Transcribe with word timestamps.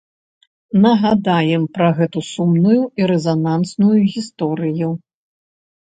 Нагадаем 0.85 1.67
пра 1.75 1.89
гэту 2.01 2.19
сумную 2.31 2.81
і 3.03 3.11
рэзанансную 3.15 3.93
гісторыю. 4.15 4.89